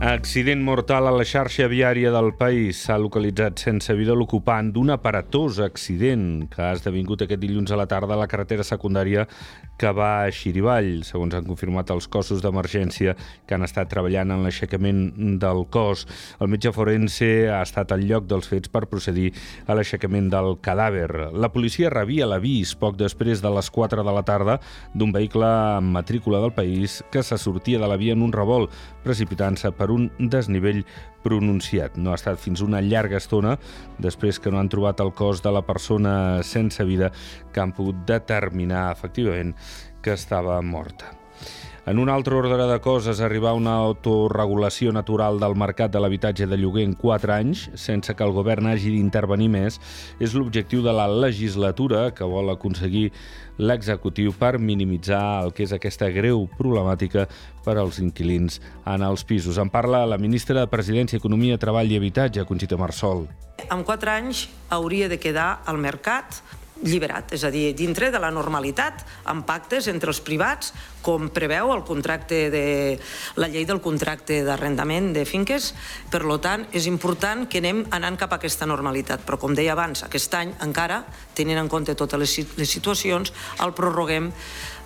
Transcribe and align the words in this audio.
Accident 0.00 0.62
mortal 0.64 1.04
a 1.04 1.10
la 1.12 1.26
xarxa 1.28 1.66
viària 1.68 2.08
del 2.08 2.30
país. 2.32 2.78
S'ha 2.86 2.94
localitzat 2.96 3.60
sense 3.60 3.92
vida 3.92 4.14
l'ocupant 4.16 4.70
d'un 4.72 4.94
aparatós 4.94 5.58
accident 5.60 6.46
que 6.48 6.62
ha 6.64 6.70
esdevingut 6.72 7.26
aquest 7.26 7.42
dilluns 7.42 7.68
a 7.68 7.76
la 7.76 7.84
tarda 7.84 8.16
a 8.16 8.20
la 8.22 8.26
carretera 8.26 8.64
secundària 8.64 9.26
que 9.76 9.92
va 9.96 10.24
a 10.24 10.30
Xirivall, 10.32 11.02
segons 11.08 11.36
han 11.36 11.44
confirmat 11.44 11.92
els 11.92 12.08
cossos 12.08 12.40
d'emergència 12.40 13.12
que 13.44 13.56
han 13.56 13.64
estat 13.64 13.90
treballant 13.92 14.32
en 14.32 14.40
l'aixecament 14.44 15.02
del 15.40 15.66
cos. 15.68 16.06
El 16.40 16.48
metge 16.52 16.72
forense 16.72 17.28
ha 17.52 17.60
estat 17.60 17.92
al 17.92 18.06
lloc 18.08 18.24
dels 18.28 18.48
fets 18.48 18.72
per 18.72 18.86
procedir 18.88 19.34
a 19.68 19.76
l'aixecament 19.76 20.32
del 20.32 20.56
cadàver. 20.64 21.28
La 21.36 21.52
policia 21.52 21.92
rebia 21.92 22.28
l'avís 22.28 22.72
poc 22.72 22.96
després 22.96 23.44
de 23.44 23.52
les 23.52 23.68
4 23.68 24.00
de 24.04 24.16
la 24.16 24.24
tarda 24.24 24.56
d'un 24.94 25.12
vehicle 25.12 25.44
amb 25.76 25.92
matrícula 26.00 26.40
del 26.40 26.56
país 26.56 27.02
que 27.12 27.22
se 27.22 27.36
sortia 27.36 27.80
de 27.80 27.88
la 27.88 28.00
via 28.00 28.16
en 28.16 28.24
un 28.24 28.32
revolt, 28.32 28.72
precipitant-se 29.04 29.72
per 29.76 29.89
un 29.92 30.08
desnivell 30.18 30.84
pronunciat. 31.24 31.96
No 31.96 32.12
ha 32.12 32.18
estat 32.18 32.40
fins 32.40 32.62
una 32.64 32.80
llarga 32.84 33.20
estona, 33.20 33.56
després 33.98 34.40
que 34.40 34.52
no 34.52 34.60
han 34.60 34.70
trobat 34.72 35.00
el 35.04 35.12
cos 35.16 35.42
de 35.44 35.52
la 35.52 35.64
persona 35.66 36.12
sense 36.46 36.84
vida, 36.88 37.12
que 37.52 37.60
han 37.60 37.74
pogut 37.76 38.04
determinar 38.08 38.90
efectivament 38.92 39.54
que 40.02 40.16
estava 40.16 40.60
morta. 40.62 41.16
En 41.90 41.98
un 41.98 42.08
altre 42.08 42.36
ordre 42.38 42.68
de 42.70 42.78
coses, 42.78 43.18
arribar 43.18 43.50
a 43.50 43.58
una 43.58 43.72
autorregulació 43.82 44.92
natural 44.94 45.40
del 45.42 45.56
mercat 45.58 45.90
de 45.90 45.98
l'habitatge 45.98 46.46
de 46.46 46.54
lloguer 46.54 46.84
en 46.86 46.92
4 46.94 47.32
anys, 47.34 47.64
sense 47.74 48.14
que 48.14 48.22
el 48.22 48.30
govern 48.30 48.68
hagi 48.70 48.92
d'intervenir 48.92 49.48
més, 49.50 49.80
és 50.22 50.36
l'objectiu 50.38 50.84
de 50.84 50.94
la 50.94 51.08
legislatura 51.10 52.04
que 52.14 52.28
vol 52.30 52.52
aconseguir 52.52 53.08
l'executiu 53.58 54.30
per 54.30 54.60
minimitzar 54.62 55.42
el 55.42 55.50
que 55.50 55.66
és 55.66 55.74
aquesta 55.74 56.12
greu 56.14 56.46
problemàtica 56.60 57.26
per 57.66 57.74
als 57.74 57.98
inquilins 57.98 58.60
en 58.86 59.02
els 59.02 59.26
pisos. 59.26 59.58
En 59.58 59.74
parla 59.74 60.04
la 60.06 60.20
ministra 60.22 60.60
de 60.60 60.70
Presidència, 60.70 61.18
Economia, 61.18 61.58
Treball 61.58 61.90
i 61.90 61.98
Habitatge, 61.98 62.46
Conxita 62.46 62.78
Marsol. 62.78 63.26
En 63.66 63.82
4 63.82 64.14
anys 64.14 64.46
hauria 64.70 65.10
de 65.10 65.18
quedar 65.18 65.56
al 65.66 65.82
mercat 65.82 66.38
lliberat, 66.82 67.34
és 67.36 67.44
a 67.44 67.50
dir, 67.52 67.70
dintre 67.76 68.10
de 68.10 68.20
la 68.22 68.30
normalitat, 68.32 69.04
amb 69.30 69.44
pactes 69.46 69.88
entre 69.92 70.10
els 70.12 70.20
privats, 70.24 70.72
com 71.04 71.28
preveu 71.32 71.72
el 71.74 71.84
contracte 71.88 72.42
de, 72.52 72.64
la 73.40 73.48
llei 73.48 73.66
del 73.68 73.80
contracte 73.84 74.40
d'arrendament 74.44 75.12
de 75.16 75.24
finques. 75.28 75.72
Per 76.12 76.22
lo 76.24 76.38
tant, 76.42 76.66
és 76.72 76.88
important 76.90 77.46
que 77.48 77.62
anem 77.62 77.84
anant 77.96 78.18
cap 78.20 78.32
a 78.32 78.40
aquesta 78.40 78.68
normalitat. 78.68 79.24
Però, 79.26 79.40
com 79.40 79.56
deia 79.56 79.74
abans, 79.76 80.04
aquest 80.06 80.36
any 80.36 80.54
encara, 80.64 81.02
tenint 81.36 81.60
en 81.60 81.72
compte 81.72 81.96
totes 81.96 82.20
les, 82.20 82.38
les 82.60 82.76
situacions, 82.78 83.32
el 83.64 83.76
prorroguem 83.76 84.32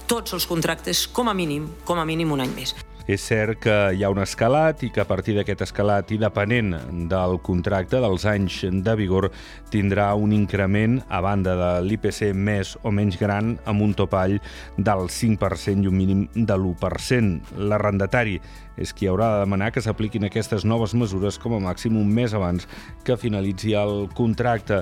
tots 0.07 0.37
els 0.37 0.47
contractes 0.47 1.07
com 1.09 1.31
a 1.31 1.35
mínim, 1.35 1.71
com 1.85 1.99
a 1.99 2.05
mínim 2.09 2.35
un 2.35 2.45
any 2.45 2.53
més. 2.55 2.75
És 3.05 3.21
cert 3.21 3.59
que 3.61 3.75
hi 3.93 4.01
ha 4.01 4.09
un 4.09 4.23
escalat 4.23 4.81
i 4.87 4.89
que 4.89 5.03
a 5.03 5.05
partir 5.05 5.35
d'aquest 5.37 5.61
escalat 5.67 6.09
i 6.15 6.17
depenent 6.17 6.71
del 7.11 7.37
contracte, 7.45 7.99
dels 8.01 8.25
anys 8.25 8.63
de 8.87 8.95
vigor, 8.97 9.27
tindrà 9.69 10.07
un 10.17 10.33
increment 10.33 11.03
a 11.13 11.21
banda 11.21 11.53
de 11.59 11.71
l'IPC 11.85 12.31
més 12.33 12.73
o 12.81 12.95
menys 12.97 13.19
gran 13.21 13.59
amb 13.69 13.85
un 13.85 13.93
topall 13.93 14.39
del 14.79 15.11
5% 15.13 15.85
i 15.85 15.91
un 15.91 15.99
mínim 15.99 16.23
de 16.33 16.57
l'1%. 16.57 17.59
L'arrendatari 17.69 18.39
és 18.81 18.95
qui 18.97 19.11
haurà 19.11 19.35
de 19.35 19.43
demanar 19.45 19.69
que 19.75 19.85
s'apliquin 19.85 20.25
aquestes 20.25 20.65
noves 20.65 20.97
mesures 20.97 21.37
com 21.43 21.59
a 21.59 21.61
màxim 21.63 22.01
un 22.01 22.09
mes 22.09 22.33
abans 22.33 22.65
que 23.05 23.21
finalitzi 23.21 23.77
el 23.77 24.09
contracte. 24.17 24.81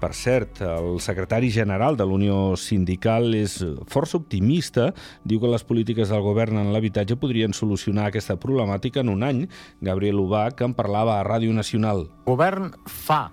Per 0.00 0.14
cert, 0.16 0.62
el 0.64 0.96
secretari 1.04 1.50
general 1.52 1.98
de 1.98 2.06
l'Unió 2.08 2.54
Sindical 2.56 3.34
és 3.36 3.58
força 3.92 4.16
optimista. 4.16 4.94
Diu 5.28 5.42
que 5.42 5.50
les 5.52 5.66
polítiques 5.68 6.08
del 6.08 6.24
govern 6.24 6.56
en 6.56 6.70
l'habitatge 6.72 7.18
podrien 7.20 7.52
solucionar 7.52 8.08
aquesta 8.08 8.38
problemàtica 8.40 9.04
en 9.04 9.12
un 9.12 9.26
any. 9.26 9.44
Gabriel 9.84 10.22
Ubach 10.22 10.64
en 10.64 10.72
parlava 10.78 11.18
a 11.18 11.26
Ràdio 11.28 11.52
Nacional. 11.52 12.06
El 12.24 12.32
govern 12.32 12.72
fa, 12.88 13.26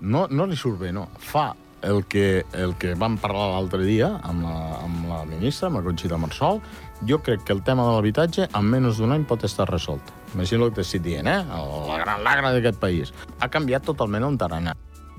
no, 0.00 0.26
no 0.26 0.48
li 0.50 0.58
surt 0.58 0.82
bé, 0.82 0.90
no, 0.96 1.06
fa 1.22 1.52
el 1.82 2.04
que, 2.10 2.44
el 2.58 2.74
que 2.82 2.94
vam 2.98 3.14
parlar 3.22 3.52
l'altre 3.52 3.84
dia 3.86 4.08
amb 4.26 4.42
la, 4.42 4.56
amb 4.82 5.06
la 5.06 5.22
ministra, 5.28 5.68
amb 5.68 5.78
la 5.78 5.84
Conxita 5.86 6.18
Marsol, 6.18 6.58
jo 7.06 7.20
crec 7.22 7.44
que 7.46 7.54
el 7.54 7.62
tema 7.62 7.86
de 7.86 7.94
l'habitatge 7.94 8.48
en 8.50 8.70
menys 8.72 8.98
d'un 8.98 9.14
any 9.14 9.22
pot 9.28 9.46
estar 9.46 9.68
resolt. 9.70 10.02
Imagina 10.34 10.66
el 10.66 10.74
que 10.74 10.82
t'estic 10.82 11.04
dient, 11.06 11.30
eh? 11.30 11.40
La 11.46 12.02
gran 12.02 12.26
lagra 12.26 12.52
d'aquest 12.52 12.82
país. 12.82 13.14
Ha 13.38 13.48
canviat 13.52 13.86
totalment 13.86 14.26
el 14.26 14.38
tarannà. 14.40 14.74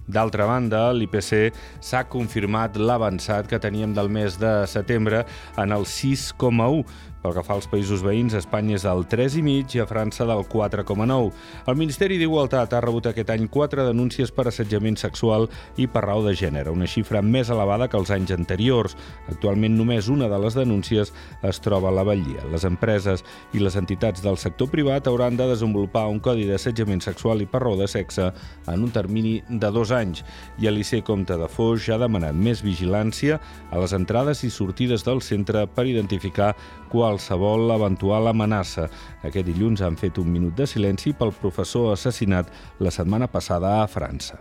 D'altra 0.10 0.48
banda, 0.50 0.88
l'IPC 0.98 1.52
s'ha 1.86 2.02
confirmat 2.10 2.80
l'avançat 2.82 3.46
que 3.50 3.60
teníem 3.62 3.94
del 3.94 4.10
mes 4.10 4.40
de 4.42 4.54
setembre 4.66 5.22
en 5.62 5.76
el 5.76 5.86
6,1, 5.86 6.82
pel 7.24 7.34
que 7.36 7.44
fa 7.44 7.56
als 7.58 7.68
països 7.70 8.04
veïns, 8.06 8.36
Espanya 8.38 8.78
és 8.78 8.86
del 8.88 9.04
3,5 9.10 9.76
i 9.76 9.82
a 9.84 9.88
França 9.90 10.28
del 10.30 10.46
4,9. 10.48 11.32
El 11.68 11.78
Ministeri 11.80 12.20
d'Igualtat 12.20 12.74
ha 12.74 12.82
rebut 12.84 13.10
aquest 13.10 13.32
any 13.34 13.48
4 13.52 13.88
denúncies 13.90 14.32
per 14.36 14.48
assetjament 14.50 15.00
sexual 15.00 15.50
i 15.78 15.88
per 15.88 16.06
raó 16.06 16.24
de 16.26 16.36
gènere, 16.38 16.72
una 16.72 16.88
xifra 16.88 17.22
més 17.22 17.52
elevada 17.52 17.90
que 17.90 18.00
els 18.00 18.12
anys 18.16 18.32
anteriors. 18.36 18.96
Actualment 19.32 19.76
només 19.78 20.10
una 20.10 20.30
de 20.32 20.40
les 20.40 20.56
denúncies 20.58 21.14
es 21.44 21.62
troba 21.64 21.90
a 21.90 21.96
la 21.96 22.06
Batllia. 22.08 22.46
Les 22.54 22.66
empreses 22.68 23.26
i 23.54 23.64
les 23.64 23.76
entitats 23.80 24.24
del 24.24 24.38
sector 24.38 24.70
privat 24.72 25.08
hauran 25.08 25.38
de 25.40 25.50
desenvolupar 25.50 26.08
un 26.12 26.20
codi 26.24 26.48
d'assetjament 26.50 27.04
sexual 27.04 27.42
i 27.44 27.50
per 27.50 27.64
raó 27.66 27.76
de 27.80 27.88
sexe 27.90 28.30
en 28.68 28.84
un 28.86 28.92
termini 28.96 29.40
de 29.50 29.72
dos 29.72 29.92
anys. 29.96 30.24
I 30.60 30.70
Liceu 30.70 31.02
Comte 31.04 31.36
de 31.40 31.48
Foix 31.50 31.82
ja 31.88 31.96
ha 31.98 32.04
demanat 32.04 32.36
més 32.38 32.62
vigilància 32.64 33.40
a 33.72 33.80
les 33.82 33.94
entrades 33.98 34.44
i 34.46 34.52
sortides 34.54 35.04
del 35.08 35.24
centre 35.26 35.66
per 35.68 35.88
identificar 35.90 36.54
qual 36.90 37.09
qualsevol 37.10 37.72
eventual 37.74 38.30
amenaça. 38.30 38.88
Aquest 39.26 39.48
dilluns 39.50 39.82
han 39.82 39.98
fet 39.98 40.20
un 40.22 40.30
minut 40.30 40.56
de 40.58 40.68
silenci 40.70 41.16
pel 41.18 41.34
professor 41.34 41.94
assassinat 41.96 42.52
la 42.80 42.94
setmana 42.94 43.28
passada 43.28 43.80
a 43.82 43.88
França. 43.90 44.38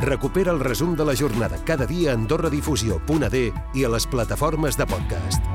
Recupera 0.00 0.54
el 0.54 0.60
resum 0.60 0.94
de 0.96 1.04
la 1.04 1.16
jornada 1.16 1.58
cada 1.66 1.86
dia 1.86 2.12
a 2.12 2.16
AndorraDifusió.d 2.16 3.42
i 3.74 3.84
a 3.84 3.94
les 3.96 4.06
plataformes 4.06 4.78
de 4.78 4.86
podcast. 4.86 5.50